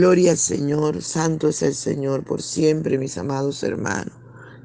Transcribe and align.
Gloria 0.00 0.30
al 0.30 0.38
Señor, 0.38 1.02
santo 1.02 1.48
es 1.50 1.60
el 1.60 1.74
Señor 1.74 2.24
por 2.24 2.40
siempre, 2.40 2.96
mis 2.96 3.18
amados 3.18 3.62
hermanos. 3.62 4.14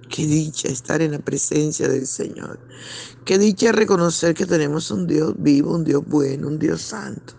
Qué 0.09 0.25
dicha 0.25 0.69
estar 0.69 1.01
en 1.01 1.11
la 1.11 1.19
presencia 1.19 1.89
del 1.89 2.07
Señor. 2.07 2.57
Qué 3.25 3.37
dicha 3.37 3.73
reconocer 3.73 4.33
que 4.33 4.45
tenemos 4.45 4.91
un 4.91 5.07
Dios 5.07 5.33
vivo, 5.37 5.75
un 5.75 5.83
Dios 5.83 6.03
bueno, 6.07 6.47
un 6.47 6.57
Dios 6.57 6.83
santo, 6.83 7.33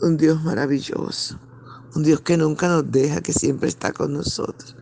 un 0.00 0.16
Dios 0.16 0.42
maravilloso, 0.42 1.38
un 1.94 2.02
Dios 2.02 2.22
que 2.22 2.36
nunca 2.36 2.66
nos 2.66 2.90
deja, 2.90 3.20
que 3.20 3.32
siempre 3.32 3.68
está 3.68 3.92
con 3.92 4.14
nosotros. 4.14 4.74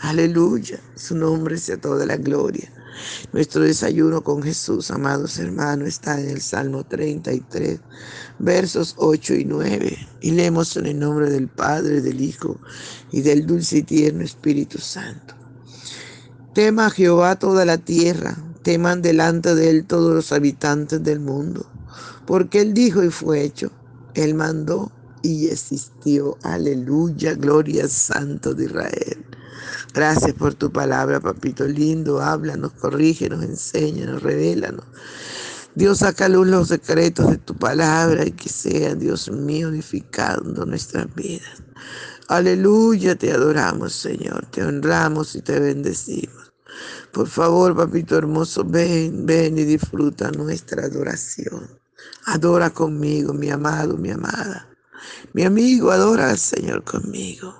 Aleluya, 0.00 0.80
su 0.96 1.14
nombre 1.14 1.58
sea 1.58 1.80
toda 1.80 2.06
la 2.06 2.16
gloria. 2.16 2.72
Nuestro 3.32 3.62
desayuno 3.62 4.22
con 4.22 4.42
Jesús, 4.42 4.90
amados 4.90 5.38
hermanos, 5.38 5.88
está 5.88 6.20
en 6.20 6.30
el 6.30 6.40
Salmo 6.40 6.84
33, 6.84 7.80
versos 8.38 8.94
8 8.98 9.34
y 9.34 9.44
9. 9.44 9.98
Y 10.20 10.30
leemos 10.32 10.76
en 10.76 10.86
el 10.86 10.98
nombre 10.98 11.30
del 11.30 11.48
Padre, 11.48 12.00
del 12.00 12.20
Hijo 12.20 12.58
y 13.12 13.22
del 13.22 13.46
dulce 13.46 13.78
y 13.78 13.82
tierno 13.82 14.24
Espíritu 14.24 14.78
Santo. 14.78 15.34
Tema 16.54 16.86
a 16.86 16.90
Jehová 16.90 17.36
toda 17.36 17.64
la 17.64 17.78
tierra, 17.78 18.36
teman 18.62 19.02
delante 19.02 19.54
de 19.54 19.70
él 19.70 19.86
todos 19.86 20.14
los 20.14 20.32
habitantes 20.32 21.02
del 21.02 21.20
mundo, 21.20 21.70
porque 22.26 22.60
él 22.60 22.74
dijo 22.74 23.04
y 23.04 23.10
fue 23.10 23.42
hecho, 23.42 23.70
él 24.14 24.34
mandó 24.34 24.90
y 25.22 25.48
existió. 25.48 26.38
Aleluya, 26.42 27.34
gloria 27.34 27.88
santo 27.88 28.54
de 28.54 28.64
Israel. 28.64 29.29
Gracias 29.92 30.34
por 30.34 30.54
tu 30.54 30.70
palabra, 30.70 31.20
papito 31.20 31.66
lindo. 31.66 32.20
Háblanos, 32.20 32.72
corrígenos, 32.72 33.42
enséñanos, 33.42 34.22
revélanos. 34.22 34.86
Dios, 35.74 35.98
saca 35.98 36.28
luz 36.28 36.46
los 36.46 36.68
secretos 36.68 37.30
de 37.30 37.38
tu 37.38 37.56
palabra 37.56 38.24
y 38.26 38.32
que 38.32 38.48
sea, 38.48 38.94
Dios 38.94 39.30
mío, 39.30 39.68
unificando 39.68 40.64
nuestras 40.66 41.12
vidas. 41.14 41.62
Aleluya, 42.28 43.16
te 43.16 43.32
adoramos, 43.32 43.92
Señor. 43.92 44.46
Te 44.46 44.62
honramos 44.62 45.34
y 45.34 45.42
te 45.42 45.58
bendecimos. 45.58 46.52
Por 47.12 47.26
favor, 47.26 47.74
papito 47.76 48.16
hermoso, 48.16 48.64
ven, 48.64 49.26
ven 49.26 49.58
y 49.58 49.64
disfruta 49.64 50.30
nuestra 50.30 50.84
adoración. 50.84 51.80
Adora 52.26 52.70
conmigo, 52.70 53.32
mi 53.34 53.50
amado, 53.50 53.96
mi 53.96 54.10
amada. 54.10 54.68
Mi 55.32 55.44
amigo, 55.44 55.90
adora 55.90 56.30
al 56.30 56.38
Señor 56.38 56.84
conmigo. 56.84 57.59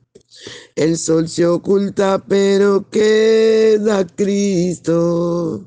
El 0.81 0.97
sol 0.97 1.29
se 1.29 1.45
oculta, 1.45 2.17
pero 2.27 2.89
queda 2.89 4.03
Cristo, 4.07 5.63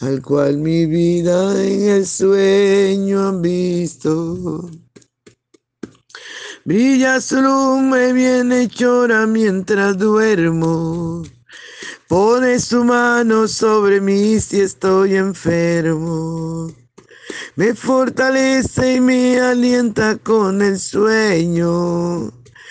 al 0.00 0.22
cual 0.22 0.58
mi 0.58 0.86
vida 0.86 1.60
en 1.64 1.88
el 1.88 2.06
sueño 2.06 3.26
han 3.26 3.42
visto. 3.42 4.70
Brilla 6.64 7.20
su 7.20 7.42
luz, 7.42 8.12
viene 8.14 8.68
chora 8.68 9.26
mientras 9.26 9.98
duermo. 9.98 11.24
Pone 12.06 12.60
su 12.60 12.84
mano 12.84 13.48
sobre 13.48 14.00
mí 14.00 14.38
si 14.38 14.60
estoy 14.60 15.16
enfermo. 15.16 16.72
Me 17.56 17.74
fortalece 17.74 18.94
y 18.94 19.00
me 19.00 19.40
alienta 19.40 20.18
con 20.18 20.62
el 20.62 20.78
sueño. 20.78 22.45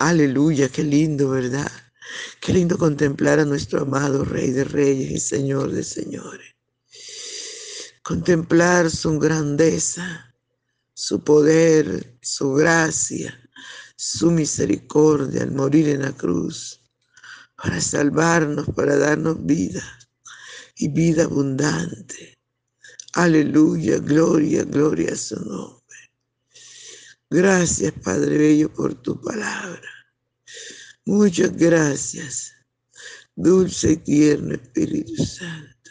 Aleluya, 0.00 0.70
qué 0.70 0.82
lindo, 0.82 1.28
¿verdad? 1.28 1.70
Qué 2.40 2.54
lindo 2.54 2.78
contemplar 2.78 3.38
a 3.38 3.44
nuestro 3.44 3.82
amado 3.82 4.24
Rey 4.24 4.50
de 4.50 4.64
Reyes 4.64 5.10
y 5.10 5.20
Señor 5.20 5.72
de 5.72 5.84
Señores. 5.84 6.56
Contemplar 8.02 8.90
su 8.90 9.18
grandeza, 9.18 10.34
su 10.94 11.22
poder, 11.22 12.18
su 12.22 12.54
gracia, 12.54 13.38
su 13.94 14.30
misericordia 14.30 15.42
al 15.42 15.50
morir 15.50 15.90
en 15.90 16.00
la 16.00 16.12
cruz, 16.12 16.80
para 17.62 17.78
salvarnos, 17.78 18.68
para 18.74 18.96
darnos 18.96 19.44
vida 19.44 19.84
y 20.76 20.88
vida 20.88 21.24
abundante. 21.24 22.38
Aleluya, 23.12 23.98
gloria, 23.98 24.64
gloria 24.64 25.12
a 25.12 25.16
su 25.16 25.36
nombre. 25.44 25.79
Gracias, 27.30 27.92
Padre 28.02 28.38
Bello, 28.38 28.74
por 28.74 29.00
tu 29.00 29.20
palabra. 29.20 29.88
Muchas 31.04 31.56
gracias, 31.56 32.52
dulce 33.36 33.92
y 33.92 33.96
tierno 33.98 34.54
Espíritu 34.54 35.24
Santo. 35.24 35.90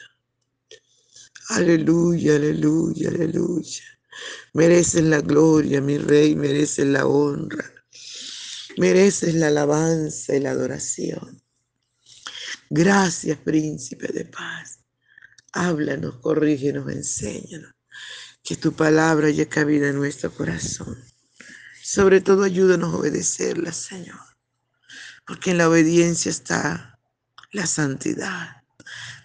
Aleluya, 1.47 2.35
aleluya, 2.35 3.09
aleluya. 3.09 3.83
Mereces 4.53 5.03
la 5.03 5.21
gloria, 5.21 5.79
mi 5.79 5.97
Rey, 5.97 6.35
mereces 6.35 6.85
la 6.85 7.05
honra. 7.07 7.73
Mereces 8.77 9.33
la 9.33 9.47
alabanza 9.47 10.35
y 10.35 10.41
la 10.41 10.51
adoración. 10.51 11.41
Gracias, 12.69 13.37
príncipe 13.39 14.11
de 14.11 14.25
paz. 14.25 14.79
Háblanos, 15.53 16.17
corrígenos, 16.17 16.91
enséñanos. 16.91 17.73
Que 18.43 18.57
tu 18.57 18.73
palabra 18.73 19.27
haya 19.27 19.47
cabida 19.47 19.89
en 19.89 19.95
nuestro 19.95 20.31
corazón. 20.31 20.97
Sobre 21.91 22.21
todo 22.21 22.43
ayúdanos 22.43 22.93
a 22.93 22.97
obedecerla, 22.97 23.73
Señor. 23.73 24.19
Porque 25.25 25.49
en 25.49 25.57
la 25.57 25.67
obediencia 25.67 26.29
está 26.29 26.99
la 27.51 27.65
santidad. 27.65 28.61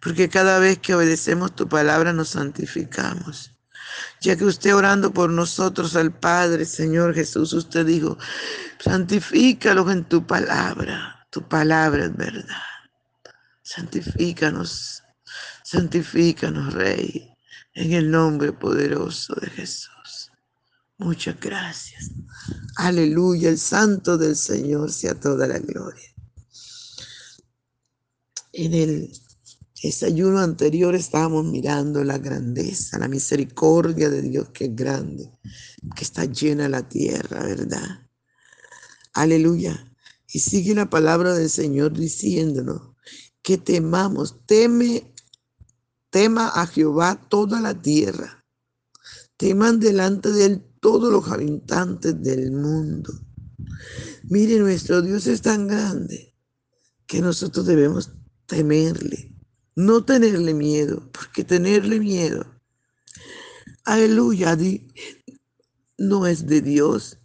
Porque 0.01 0.31
cada 0.31 0.59
vez 0.59 0.79
que 0.79 0.95
obedecemos 0.95 1.55
tu 1.55 1.69
palabra 1.69 2.15
nos 2.15 2.31
santificamos. 2.31 3.51
Ya 4.23 4.35
que 4.37 4.47
usted 4.47 4.75
orando 4.75 5.13
por 5.13 5.29
nosotros 5.29 5.95
al 5.95 6.19
Padre, 6.19 6.65
Señor 6.65 7.15
Jesús, 7.15 7.53
usted 7.53 7.85
dijo, 7.85 8.17
santifícalos 8.79 9.93
en 9.93 10.05
tu 10.05 10.27
palabra. 10.27 11.27
Tu 11.29 11.47
palabra 11.47 12.07
es 12.07 12.17
verdad. 12.17 12.65
Santifícanos, 13.61 15.03
santifícanos, 15.65 16.73
Rey, 16.73 17.31
en 17.75 17.93
el 17.93 18.11
nombre 18.11 18.55
poderoso 18.55 19.35
de 19.35 19.51
Jesús. 19.51 19.94
Muchas 20.99 21.41
gracias. 21.41 22.11
Aleluya, 22.77 23.49
el 23.49 23.59
santo 23.59 24.17
del 24.17 24.37
Señor 24.37 24.93
sea 24.93 25.15
toda 25.19 25.47
la 25.49 25.59
gloria. 25.59 26.15
En 28.53 28.75
el 28.75 29.13
desayuno 29.83 30.39
anterior 30.39 30.95
estábamos 30.95 31.45
mirando 31.47 32.05
la 32.05 32.19
grandeza, 32.19 32.99
la 32.99 33.09
misericordia 33.09 34.09
de 34.09 34.23
Dios 34.23 34.51
que 34.51 34.67
es 34.67 34.77
grande, 34.77 35.33
que 35.97 36.05
está 36.05 36.27
llena 36.27 36.69
la 36.69 36.89
tierra, 36.89 37.45
¿verdad? 37.45 38.09
Aleluya. 39.13 39.93
Y 40.29 40.39
sigue 40.39 40.75
la 40.75 40.89
palabra 40.89 41.35
del 41.35 41.51
Señor 41.51 41.93
diciéndonos 41.93 42.95
que 43.43 43.59
temamos, 43.59 44.47
teme, 44.47 45.13
tema 46.11 46.49
a 46.49 46.67
Jehová 46.67 47.21
toda 47.29 47.61
la 47.61 47.75
tierra, 47.81 48.45
teman 49.37 49.81
delante 49.81 50.31
de 50.31 50.45
él 50.47 50.74
todos 50.85 51.11
los 51.11 51.27
habitantes 51.31 52.23
del 52.23 52.53
mundo. 52.53 53.11
Mire, 54.25 54.59
nuestro 54.59 55.01
Dios 55.01 55.27
es 55.27 55.41
tan 55.41 55.67
grande 55.67 56.37
que 57.07 57.23
nosotros 57.23 57.65
debemos 57.65 58.13
temerle, 58.45 59.35
no 59.77 60.05
tenerle 60.05 60.53
miedo, 60.53 61.11
porque 61.11 61.43
tenerle 61.43 62.01
miedo, 62.01 62.45
aleluya, 63.87 64.59
no 65.97 66.27
es 66.27 66.47
de 66.47 66.61
Dios. 66.61 67.19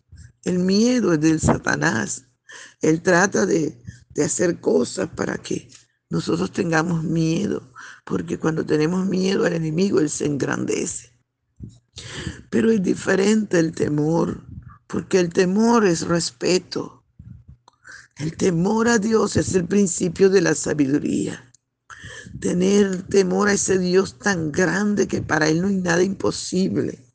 El 0.46 0.60
miedo 0.60 1.12
es 1.12 1.20
del 1.20 1.42
Satanás. 1.42 2.28
Él 2.82 3.02
trata 3.02 3.46
de, 3.46 3.78
de 4.12 4.24
hacer 4.24 4.62
cosas 4.62 5.10
para 5.10 5.38
que 5.38 5.70
nosotros 6.10 6.54
tengamos 6.54 7.04
miedo, 7.04 7.74
porque 8.06 8.40
cuando 8.40 8.66
tenemos 8.66 9.06
miedo 9.06 9.46
al 9.46 9.52
enemigo, 9.52 10.00
Él 10.00 10.10
se 10.10 10.28
engrandece. 10.28 11.09
Pero 12.50 12.72
es 12.72 12.82
diferente 12.82 13.60
el 13.60 13.74
temor, 13.74 14.44
porque 14.88 15.20
el 15.20 15.30
temor 15.30 15.86
es 15.86 16.02
respeto. 16.02 17.04
El 18.18 18.36
temor 18.36 18.88
a 18.88 18.98
Dios 18.98 19.38
es 19.38 19.56
el 19.56 19.66
principio 19.66 20.30
de 20.30 20.42
la 20.42 20.56
sabiduría. 20.56 21.52
Tener 22.40 23.04
temor 23.04 23.50
a 23.50 23.54
ese 23.54 23.80
Dios 23.80 24.20
tan 24.20 24.52
grande 24.52 25.08
que 25.08 25.22
para 25.22 25.48
Él 25.48 25.62
no 25.62 25.68
hay 25.68 25.78
nada 25.78 26.04
imposible. 26.04 27.06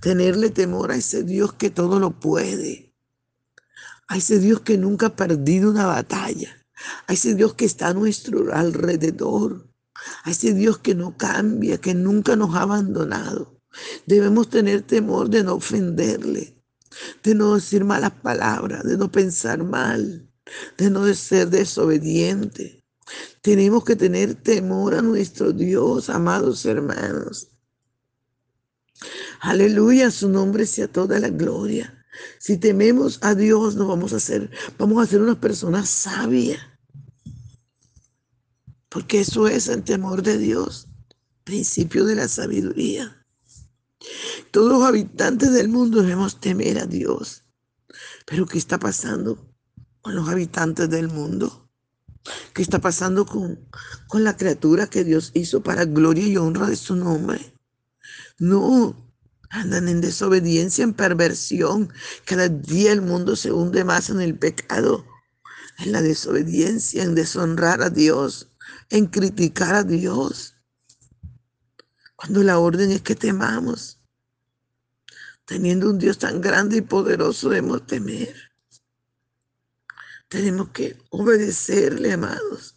Tenerle 0.00 0.50
temor 0.50 0.90
a 0.90 0.96
ese 0.96 1.22
Dios 1.22 1.52
que 1.52 1.70
todo 1.70 2.00
lo 2.00 2.18
puede. 2.18 2.94
A 4.08 4.16
ese 4.16 4.38
Dios 4.38 4.60
que 4.60 4.78
nunca 4.78 5.06
ha 5.06 5.16
perdido 5.16 5.70
una 5.70 5.86
batalla 5.86 6.62
a 7.06 7.12
ese 7.12 7.34
Dios 7.34 7.54
que 7.54 7.64
está 7.64 7.88
a 7.88 7.94
nuestro 7.94 8.52
alrededor, 8.54 9.68
a 10.24 10.30
ese 10.30 10.54
Dios 10.54 10.78
que 10.78 10.94
no 10.94 11.16
cambia, 11.16 11.78
que 11.78 11.94
nunca 11.94 12.36
nos 12.36 12.54
ha 12.54 12.62
abandonado. 12.62 13.60
Debemos 14.06 14.48
tener 14.48 14.82
temor 14.82 15.28
de 15.28 15.42
no 15.44 15.54
ofenderle, 15.54 16.54
de 17.22 17.34
no 17.34 17.54
decir 17.54 17.84
malas 17.84 18.12
palabras, 18.12 18.84
de 18.84 18.96
no 18.96 19.10
pensar 19.10 19.62
mal, 19.64 20.28
de 20.76 20.90
no 20.90 21.12
ser 21.14 21.48
desobediente. 21.48 22.82
Tenemos 23.40 23.84
que 23.84 23.96
tener 23.96 24.34
temor 24.34 24.94
a 24.94 25.02
nuestro 25.02 25.52
Dios, 25.52 26.10
amados 26.10 26.64
hermanos. 26.64 27.48
Aleluya, 29.40 30.10
su 30.10 30.28
nombre 30.28 30.66
sea 30.66 30.86
toda 30.88 31.18
la 31.18 31.28
gloria. 31.28 32.04
Si 32.38 32.58
tememos 32.58 33.18
a 33.22 33.34
Dios, 33.34 33.74
nos 33.74 33.88
vamos 33.88 34.12
a 34.12 34.16
hacer, 34.16 34.50
vamos 34.78 35.02
a 35.02 35.06
ser 35.06 35.20
unas 35.20 35.38
personas 35.38 35.88
sabias 35.88 36.60
porque 38.92 39.20
eso 39.20 39.48
es 39.48 39.68
el 39.68 39.82
temor 39.82 40.22
de 40.22 40.36
Dios, 40.36 40.86
principio 41.44 42.04
de 42.04 42.14
la 42.14 42.28
sabiduría. 42.28 43.21
Todos 44.50 44.72
los 44.72 44.82
habitantes 44.82 45.52
del 45.52 45.68
mundo 45.68 46.02
debemos 46.02 46.40
temer 46.40 46.78
a 46.78 46.86
Dios. 46.86 47.44
Pero 48.26 48.46
¿qué 48.46 48.58
está 48.58 48.78
pasando 48.78 49.54
con 50.00 50.14
los 50.14 50.28
habitantes 50.28 50.88
del 50.90 51.08
mundo? 51.08 51.70
¿Qué 52.54 52.62
está 52.62 52.80
pasando 52.80 53.26
con, 53.26 53.68
con 54.08 54.24
la 54.24 54.36
criatura 54.36 54.86
que 54.88 55.04
Dios 55.04 55.32
hizo 55.34 55.62
para 55.62 55.84
gloria 55.84 56.26
y 56.26 56.36
honra 56.36 56.68
de 56.68 56.76
su 56.76 56.94
nombre? 56.94 57.54
No, 58.38 59.12
andan 59.50 59.88
en 59.88 60.00
desobediencia, 60.00 60.84
en 60.84 60.94
perversión. 60.94 61.92
Cada 62.24 62.48
día 62.48 62.92
el 62.92 63.02
mundo 63.02 63.36
se 63.36 63.52
hunde 63.52 63.84
más 63.84 64.10
en 64.10 64.20
el 64.20 64.38
pecado, 64.38 65.04
en 65.78 65.92
la 65.92 66.02
desobediencia, 66.02 67.02
en 67.02 67.14
deshonrar 67.14 67.82
a 67.82 67.90
Dios 67.90 68.48
en 68.92 69.06
criticar 69.06 69.74
a 69.74 69.82
Dios. 69.82 70.51
Cuando 72.22 72.44
la 72.44 72.60
orden 72.60 72.92
es 72.92 73.02
que 73.02 73.16
temamos. 73.16 73.98
Teniendo 75.44 75.90
un 75.90 75.98
Dios 75.98 76.18
tan 76.18 76.40
grande 76.40 76.76
y 76.76 76.80
poderoso 76.80 77.48
debemos 77.48 77.84
temer. 77.84 78.34
Tenemos 80.28 80.68
que 80.68 80.96
obedecerle, 81.10 82.12
amados. 82.12 82.76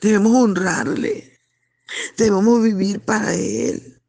Debemos 0.00 0.34
honrarle. 0.34 1.38
Debemos 2.16 2.62
vivir 2.62 3.00
para 3.00 3.34
Él. 3.34 4.00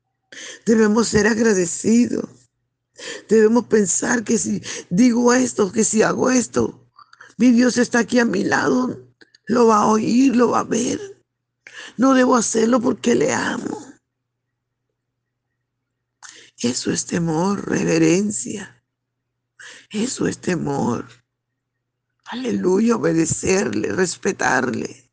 Debemos 0.65 1.09
ser 1.09 1.27
agradecidos. 1.27 2.29
Debemos 3.27 3.65
pensar 3.65 4.23
que 4.23 4.37
si 4.37 4.63
digo 4.89 5.33
esto, 5.33 5.69
que 5.69 5.83
si 5.83 6.01
hago 6.01 6.31
esto, 6.31 6.89
mi 7.37 7.51
Dios 7.51 7.77
está 7.77 7.99
aquí 7.99 8.19
a 8.19 8.25
mi 8.25 8.45
lado 8.45 9.05
lo 9.49 9.65
va 9.65 9.77
a 9.77 9.87
oír, 9.87 10.35
lo 10.35 10.49
va 10.51 10.59
a 10.59 10.63
ver. 10.63 10.99
No 11.97 12.13
debo 12.13 12.35
hacerlo 12.35 12.79
porque 12.79 13.15
le 13.15 13.33
amo. 13.33 13.88
Eso 16.61 16.91
es 16.91 17.05
temor, 17.05 17.69
reverencia. 17.69 18.83
Eso 19.89 20.27
es 20.27 20.39
temor. 20.39 21.07
Aleluya, 22.25 22.97
obedecerle, 22.97 23.93
respetarle. 23.93 25.09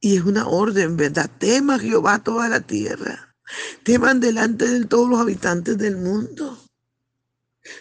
Y 0.00 0.16
es 0.16 0.24
una 0.24 0.46
orden, 0.46 0.96
¿verdad? 0.96 1.30
Tema 1.38 1.78
Jehová 1.78 2.22
toda 2.22 2.48
la 2.48 2.60
tierra. 2.60 3.36
Teman 3.82 4.20
delante 4.20 4.66
de 4.66 4.86
todos 4.86 5.10
los 5.10 5.20
habitantes 5.20 5.76
del 5.76 5.96
mundo. 5.96 6.58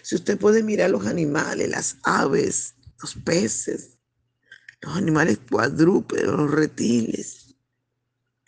Si 0.01 0.15
usted 0.15 0.37
puede 0.37 0.63
mirar 0.63 0.89
los 0.89 1.05
animales, 1.05 1.69
las 1.69 1.97
aves, 2.03 2.75
los 3.01 3.15
peces, 3.15 3.99
los 4.81 4.95
animales 4.97 5.39
cuadrúpedos, 5.49 6.35
los 6.35 6.51
reptiles, 6.51 7.55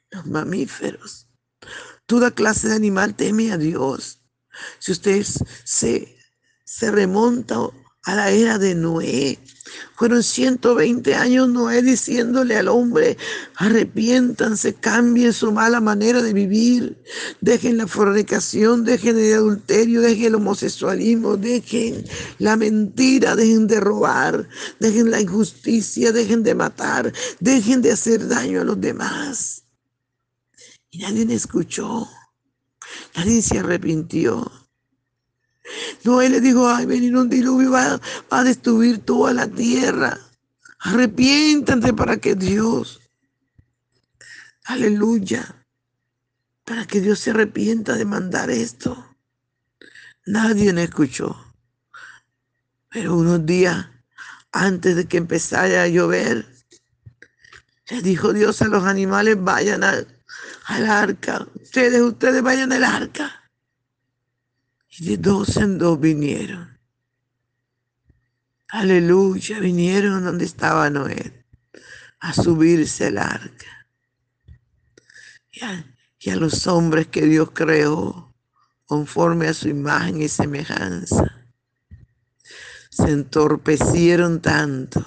los 0.09 0.25
mamíferos. 0.25 1.27
Toda 2.11 2.29
clase 2.31 2.67
de 2.67 2.75
animal 2.75 3.15
teme 3.15 3.53
a 3.53 3.57
Dios. 3.57 4.19
Si 4.79 4.91
usted 4.91 5.25
se, 5.63 6.13
se 6.65 6.91
remonta 6.91 7.55
a 8.03 8.15
la 8.15 8.31
era 8.31 8.57
de 8.57 8.75
Noé, 8.75 9.39
fueron 9.95 10.21
120 10.21 11.15
años 11.15 11.47
Noé 11.47 11.81
diciéndole 11.81 12.57
al 12.57 12.67
hombre, 12.67 13.15
arrepiéntanse, 13.55 14.73
cambien 14.73 15.31
su 15.31 15.53
mala 15.53 15.79
manera 15.79 16.21
de 16.21 16.33
vivir, 16.33 17.01
dejen 17.39 17.77
la 17.77 17.87
fornicación, 17.87 18.83
dejen 18.83 19.17
el 19.17 19.35
adulterio, 19.35 20.01
dejen 20.01 20.25
el 20.25 20.35
homosexualismo, 20.35 21.37
dejen 21.37 22.03
la 22.39 22.57
mentira, 22.57 23.37
dejen 23.37 23.67
de 23.67 23.79
robar, 23.79 24.49
dejen 24.81 25.11
la 25.11 25.21
injusticia, 25.21 26.11
dejen 26.11 26.43
de 26.43 26.55
matar, 26.55 27.13
dejen 27.39 27.81
de 27.81 27.93
hacer 27.93 28.27
daño 28.27 28.59
a 28.59 28.65
los 28.65 28.81
demás. 28.81 29.61
Y 30.91 30.99
nadie 30.99 31.33
escuchó, 31.33 32.07
nadie 33.15 33.41
se 33.41 33.59
arrepintió. 33.59 34.51
Noé 36.03 36.29
le 36.29 36.41
dijo, 36.41 36.67
ay, 36.67 36.85
venir 36.85 37.15
un 37.15 37.29
diluvio 37.29 37.71
va, 37.71 37.97
va 38.31 38.39
a 38.39 38.43
destruir 38.43 38.99
toda 38.99 39.33
la 39.33 39.47
tierra. 39.47 40.17
Arrepiéntate 40.79 41.93
para 41.93 42.17
que 42.17 42.35
Dios, 42.35 42.99
aleluya, 44.65 45.65
para 46.65 46.85
que 46.85 46.99
Dios 46.99 47.19
se 47.19 47.31
arrepienta 47.31 47.95
de 47.95 48.03
mandar 48.03 48.49
esto. 48.49 49.15
Nadie 50.25 50.73
me 50.73 50.83
escuchó. 50.83 51.37
Pero 52.89 53.15
unos 53.15 53.45
días 53.45 53.87
antes 54.51 54.97
de 54.97 55.05
que 55.05 55.17
empezara 55.17 55.83
a 55.83 55.87
llover, 55.87 56.45
le 57.89 58.01
dijo 58.01 58.33
Dios 58.33 58.61
a 58.61 58.67
los 58.67 58.83
animales, 58.83 59.41
vayan 59.41 59.83
al, 60.65 60.89
arca. 60.89 61.47
Ustedes, 61.61 62.01
ustedes 62.01 62.41
vayan 62.41 62.71
al 62.71 62.83
arca. 62.83 63.49
Y 64.89 65.05
de 65.05 65.17
dos 65.17 65.57
en 65.57 65.77
dos 65.77 65.99
vinieron. 65.99 66.79
Aleluya, 68.69 69.59
vinieron 69.59 70.23
donde 70.23 70.45
estaba 70.45 70.89
Noé 70.89 71.45
a 72.19 72.33
subirse 72.33 73.07
al 73.07 73.17
arca. 73.17 73.87
Y 75.51 75.63
a, 75.63 75.85
y 76.19 76.29
a 76.29 76.35
los 76.35 76.67
hombres 76.67 77.07
que 77.07 77.25
Dios 77.25 77.51
creó 77.51 78.33
conforme 78.85 79.47
a 79.47 79.53
su 79.53 79.69
imagen 79.69 80.21
y 80.21 80.27
semejanza 80.27 81.41
se 82.91 83.09
entorpecieron 83.09 84.41
tanto 84.41 85.05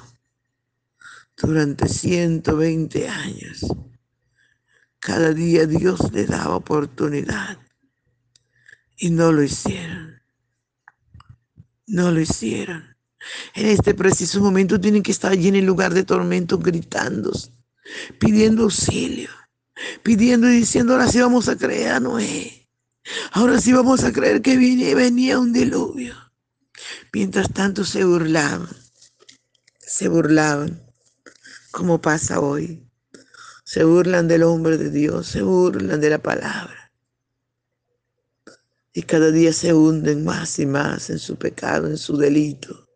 durante 1.37 1.87
120 1.87 3.09
años. 3.09 3.67
Cada 5.05 5.35
día 5.35 5.67
Dios 5.67 6.13
le 6.15 6.25
daba 6.25 6.57
oportunidad 6.57 7.59
y 8.97 9.11
no 9.11 9.33
lo 9.33 9.43
hicieron. 9.43 10.23
No 11.87 12.11
lo 12.11 12.21
hicieron. 12.21 12.97
En 13.53 13.67
este 13.67 13.93
preciso 13.93 14.41
momento 14.41 14.81
tienen 14.81 15.03
que 15.03 15.11
estar 15.13 15.31
allí 15.31 15.49
en 15.49 15.57
el 15.57 15.67
lugar 15.67 15.93
de 15.93 16.05
tormento 16.05 16.57
gritando, 16.57 17.33
pidiendo 18.19 18.63
auxilio, 18.63 19.29
pidiendo 20.03 20.49
y 20.49 20.57
diciendo, 20.57 20.95
ahora 20.95 21.09
sí 21.09 21.21
vamos 21.21 21.51
a 21.51 21.57
creer 21.59 21.93
a 21.93 22.01
Noé. 22.01 22.67
Ahora 23.33 23.61
sí 23.61 23.75
vamos 23.75 24.05
a 24.05 24.13
creer 24.13 24.41
que 24.41 24.57
venía 24.57 25.39
un 25.39 25.53
diluvio. 25.53 26.15
Mientras 27.13 27.53
tanto 27.53 27.85
se 27.85 28.05
burlaban, 28.05 28.75
se 29.81 30.09
burlaban, 30.09 30.83
como 31.73 32.01
pasa 32.01 32.41
hoy. 32.41 32.84
Se 33.75 33.83
burlan 33.83 34.29
del 34.29 34.45
hombre 34.45 34.79
de 34.79 34.89
Dios, 34.89 35.27
se 35.27 35.43
burlan 35.43 36.01
de 36.01 36.09
la 36.11 36.19
palabra. 36.19 36.93
Y 38.93 39.03
cada 39.03 39.33
día 39.33 39.53
se 39.53 39.75
hunden 39.75 40.23
más 40.23 40.61
y 40.61 40.67
más 40.67 41.11
en 41.11 41.19
su 41.19 41.35
pecado, 41.35 41.89
en 41.89 41.99
su 41.99 42.17
delito. 42.17 42.89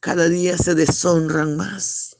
Cada 0.00 0.30
día 0.30 0.56
se 0.56 0.74
deshonran 0.74 1.58
más. 1.58 2.16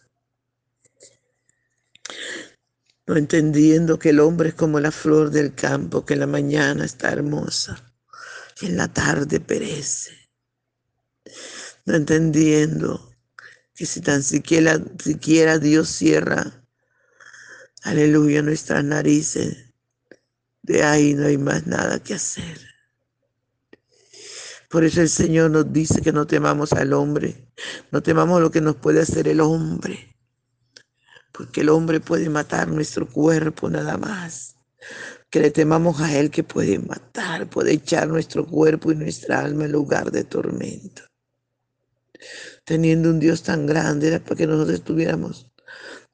No 3.07 3.17
entendiendo 3.17 3.99
que 3.99 4.11
el 4.11 4.21
hombre 4.21 4.51
es 4.51 4.55
como 4.55 4.79
la 4.79 4.91
flor 4.91 5.31
del 5.31 5.55
campo, 5.55 6.05
que 6.05 6.13
en 6.13 6.21
la 6.21 6.27
mañana 6.27 6.85
está 6.85 7.11
hermosa 7.11 7.95
y 8.61 8.67
en 8.67 8.77
la 8.77 8.93
tarde 8.93 9.41
perece 9.41 10.21
no 11.87 11.95
entendiendo 11.95 13.17
que 13.75 13.87
si 13.87 14.03
tan 14.03 14.23
siquiera, 14.23 14.79
siquiera 15.03 15.59
Dios 15.59 15.89
cierra, 15.89 16.60
aleluya, 17.83 18.43
nuestras 18.43 18.85
narices, 18.85 19.73
de 20.63 20.83
ahí 20.83 21.15
no 21.15 21.27
hay 21.27 21.39
más 21.39 21.67
nada 21.67 22.03
que 22.03 22.15
hacer. 22.15 22.61
Por 24.69 24.85
eso 24.85 25.01
el 25.01 25.09
Señor 25.09 25.51
nos 25.51 25.73
dice 25.73 26.01
que 26.01 26.13
no 26.13 26.27
temamos 26.27 26.73
al 26.73 26.93
hombre, 26.93 27.49
no 27.91 28.03
temamos 28.03 28.41
lo 28.41 28.51
que 28.51 28.61
nos 28.61 28.77
puede 28.77 29.01
hacer 29.01 29.27
el 29.27 29.41
hombre, 29.41 30.17
porque 31.33 31.63
el 31.63 31.71
hombre 31.71 32.01
puede 32.01 32.29
matar 32.29 32.69
nuestro 32.69 33.09
cuerpo 33.09 33.69
nada 33.69 33.99
más. 33.99 34.57
Que 35.29 35.41
le 35.41 35.51
temamos 35.51 36.01
a 36.01 36.17
Él 36.17 36.31
que 36.31 36.43
puede 36.43 36.79
matar, 36.79 37.49
puede 37.49 37.73
echar 37.73 38.09
nuestro 38.09 38.47
cuerpo 38.47 38.91
y 38.91 38.97
nuestra 38.97 39.41
alma 39.41 39.65
en 39.65 39.73
lugar 39.73 40.11
de 40.11 40.25
tormento 40.25 41.03
teniendo 42.65 43.11
un 43.11 43.19
Dios 43.19 43.43
tan 43.43 43.67
grande, 43.67 44.09
era 44.09 44.21
para 44.21 44.37
que 44.37 44.47
nosotros 44.47 44.75
estuviéramos 44.75 45.50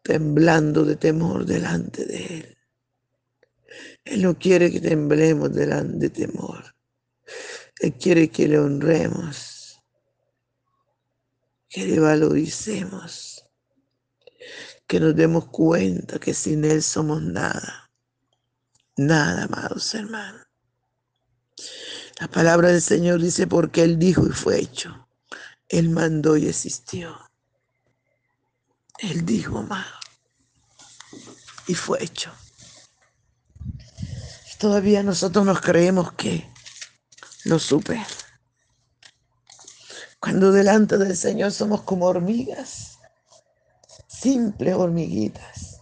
temblando 0.07 0.85
de 0.85 0.95
temor 0.95 1.45
delante 1.45 2.05
de 2.05 2.25
Él. 2.27 2.59
Él 4.05 4.23
no 4.23 4.39
quiere 4.39 4.71
que 4.71 4.81
temblemos 4.81 5.53
delante 5.53 5.97
de 5.99 6.11
temor. 6.11 6.77
Él 7.81 7.95
quiere 7.95 8.31
que 8.31 8.47
le 8.47 8.61
honremos, 8.61 9.83
que 11.69 11.87
le 11.87 11.99
valoricemos, 11.99 13.45
que 14.87 15.01
nos 15.01 15.17
demos 15.17 15.47
cuenta 15.47 16.21
que 16.21 16.35
sin 16.35 16.65
Él 16.65 16.85
somos 16.85 17.21
nada. 17.21 17.91
Nada, 18.97 19.43
amados 19.43 19.93
hermanos. 19.93 20.47
La 22.21 22.29
palabra 22.29 22.69
del 22.69 22.81
Señor 22.81 23.21
dice 23.21 23.49
porque 23.49 23.83
Él 23.83 23.99
dijo 23.99 24.25
y 24.25 24.31
fue 24.31 24.61
hecho. 24.61 25.09
Él 25.69 25.91
mandó 25.91 26.37
y 26.37 26.47
existió. 26.47 27.26
Él 28.99 29.25
dijo, 29.25 29.59
amado. 29.59 29.85
Y 31.67 31.75
fue 31.75 32.03
hecho. 32.03 32.31
todavía 34.59 35.03
nosotros 35.03 35.45
nos 35.45 35.61
creemos 35.61 36.13
que 36.13 36.51
lo 37.45 37.59
supe. 37.59 38.05
Cuando 40.19 40.51
delante 40.51 40.97
del 40.97 41.17
Señor 41.17 41.53
somos 41.53 41.83
como 41.83 42.07
hormigas, 42.07 42.99
simples 44.09 44.75
hormiguitas. 44.75 45.81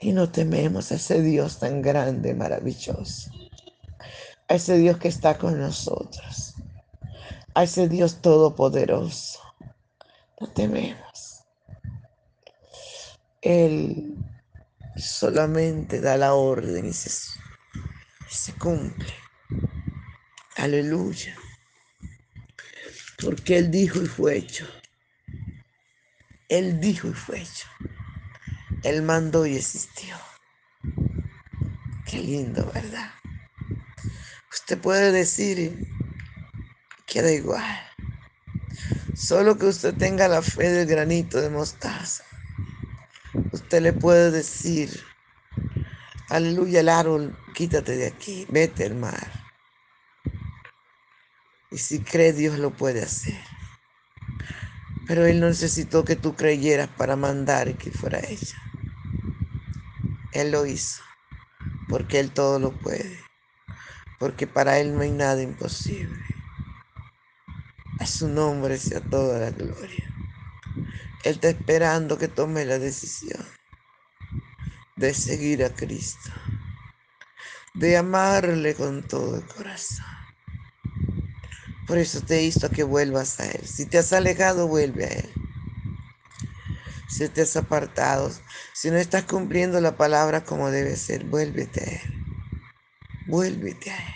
Y 0.00 0.12
no 0.12 0.30
tememos 0.30 0.92
a 0.92 0.94
ese 0.94 1.22
Dios 1.22 1.58
tan 1.58 1.82
grande, 1.82 2.34
maravilloso. 2.34 3.30
A 4.48 4.54
ese 4.54 4.78
Dios 4.78 4.98
que 4.98 5.08
está 5.08 5.36
con 5.38 5.58
nosotros 5.58 6.54
a 7.58 7.64
ese 7.64 7.88
Dios 7.88 8.22
todopoderoso. 8.22 9.40
No 10.40 10.46
tememos. 10.48 11.44
Él 13.42 14.14
solamente 14.96 16.00
da 16.00 16.16
la 16.16 16.34
orden 16.34 16.86
y 16.86 16.92
se, 16.92 17.10
se 18.28 18.52
cumple. 18.54 19.12
Aleluya. 20.56 21.36
Porque 23.22 23.58
Él 23.58 23.70
dijo 23.70 24.02
y 24.02 24.06
fue 24.06 24.36
hecho. 24.36 24.66
Él 26.48 26.80
dijo 26.80 27.08
y 27.08 27.12
fue 27.12 27.40
hecho. 27.40 27.66
Él 28.82 29.02
mandó 29.02 29.44
y 29.46 29.56
existió. 29.56 30.16
Qué 32.06 32.18
lindo, 32.18 32.70
¿verdad? 32.72 33.12
Usted 34.50 34.78
puede 34.80 35.12
decir, 35.12 35.86
queda 37.06 37.30
igual. 37.32 37.87
Solo 39.18 39.58
que 39.58 39.66
usted 39.66 39.94
tenga 39.94 40.28
la 40.28 40.42
fe 40.42 40.70
del 40.70 40.86
granito 40.86 41.40
de 41.40 41.50
mostaza. 41.50 42.22
Usted 43.50 43.82
le 43.82 43.92
puede 43.92 44.30
decir, 44.30 45.02
aleluya, 46.28 46.78
el 46.78 46.88
árbol, 46.88 47.36
quítate 47.52 47.96
de 47.96 48.06
aquí, 48.06 48.46
vete 48.48 48.84
al 48.84 48.94
mar. 48.94 49.28
Y 51.72 51.78
si 51.78 51.98
cree, 51.98 52.32
Dios 52.32 52.60
lo 52.60 52.70
puede 52.70 53.02
hacer. 53.02 53.36
Pero 55.08 55.26
Él 55.26 55.40
no 55.40 55.48
necesitó 55.48 56.04
que 56.04 56.14
tú 56.14 56.36
creyeras 56.36 56.88
para 56.88 57.16
mandar 57.16 57.76
que 57.76 57.90
fuera 57.90 58.20
ella. 58.20 58.56
Él 60.30 60.52
lo 60.52 60.64
hizo, 60.64 61.02
porque 61.88 62.20
Él 62.20 62.30
todo 62.30 62.60
lo 62.60 62.70
puede, 62.70 63.18
porque 64.20 64.46
para 64.46 64.78
Él 64.78 64.94
no 64.94 65.00
hay 65.00 65.10
nada 65.10 65.42
imposible. 65.42 66.37
A 67.98 68.06
su 68.06 68.28
nombre 68.28 68.78
sea 68.78 69.00
toda 69.00 69.40
la 69.40 69.50
gloria. 69.50 70.14
Él 71.24 71.34
está 71.34 71.48
esperando 71.48 72.16
que 72.16 72.28
tome 72.28 72.64
la 72.64 72.78
decisión 72.78 73.44
de 74.96 75.14
seguir 75.14 75.64
a 75.64 75.74
Cristo, 75.74 76.30
de 77.74 77.96
amarle 77.96 78.74
con 78.74 79.02
todo 79.02 79.36
el 79.36 79.46
corazón. 79.46 80.06
Por 81.86 81.98
eso 81.98 82.20
te 82.20 82.42
hizo 82.42 82.68
que 82.70 82.82
vuelvas 82.82 83.40
a 83.40 83.46
Él. 83.46 83.66
Si 83.66 83.86
te 83.86 83.98
has 83.98 84.12
alejado, 84.12 84.68
vuelve 84.68 85.04
a 85.04 85.08
Él. 85.08 85.32
Si 87.08 87.28
te 87.28 87.42
has 87.42 87.56
apartado, 87.56 88.30
si 88.74 88.90
no 88.90 88.96
estás 88.98 89.24
cumpliendo 89.24 89.80
la 89.80 89.96
palabra 89.96 90.44
como 90.44 90.70
debe 90.70 90.96
ser, 90.96 91.24
vuélvete 91.24 91.80
a 91.80 91.86
Él. 91.86 92.24
Vuélvete 93.26 93.90
a 93.90 93.96
Él. 93.96 94.14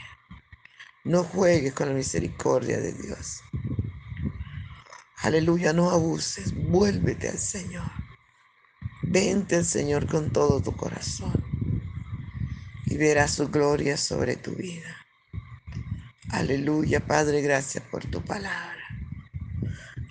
No 1.04 1.24
juegues 1.24 1.72
con 1.72 1.88
la 1.88 1.94
misericordia 1.94 2.78
de 2.78 2.92
Dios. 2.92 3.42
Aleluya, 5.22 5.72
no 5.72 5.90
abuses, 5.90 6.52
vuélvete 6.52 7.28
al 7.28 7.38
Señor. 7.38 7.90
Vente 9.04 9.54
al 9.54 9.64
Señor 9.64 10.08
con 10.08 10.32
todo 10.32 10.60
tu 10.60 10.76
corazón 10.76 11.44
y 12.86 12.96
verás 12.96 13.32
su 13.32 13.48
gloria 13.48 13.96
sobre 13.96 14.34
tu 14.34 14.52
vida. 14.56 14.96
Aleluya, 16.30 17.06
Padre, 17.06 17.40
gracias 17.40 17.84
por 17.84 18.04
tu 18.10 18.24
palabra. 18.24 18.82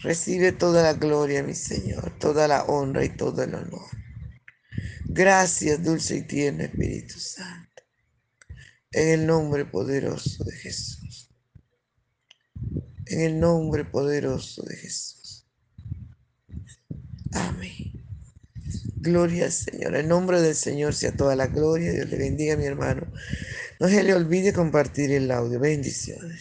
Recibe 0.01 0.53
toda 0.53 0.81
la 0.81 0.93
gloria, 0.93 1.43
mi 1.43 1.55
Señor, 1.55 2.17
toda 2.17 2.47
la 2.47 2.63
honra 2.63 3.03
y 3.03 3.09
todo 3.09 3.43
el 3.43 3.53
honor. 3.53 3.89
Gracias, 5.03 5.83
dulce 5.83 6.17
y 6.17 6.21
tierno 6.21 6.63
Espíritu 6.63 7.19
Santo. 7.19 7.83
En 8.91 9.09
el 9.09 9.27
nombre 9.27 9.65
poderoso 9.65 10.45
de 10.45 10.53
Jesús. 10.53 11.00
En 13.11 13.19
el 13.19 13.39
nombre 13.41 13.83
poderoso 13.83 14.63
de 14.63 14.77
Jesús. 14.77 15.45
Amén. 17.33 18.05
Gloria 18.95 19.45
al 19.45 19.51
Señor. 19.51 19.95
En 19.97 20.07
nombre 20.07 20.39
del 20.39 20.55
Señor 20.55 20.93
sea 20.93 21.11
toda 21.11 21.35
la 21.35 21.47
gloria. 21.47 21.91
Dios 21.91 22.09
le 22.09 22.17
bendiga, 22.17 22.55
mi 22.55 22.65
hermano. 22.65 23.11
No 23.81 23.89
se 23.89 24.01
le 24.03 24.13
olvide 24.13 24.53
compartir 24.53 25.11
el 25.11 25.29
audio. 25.29 25.59
Bendiciones. 25.59 26.23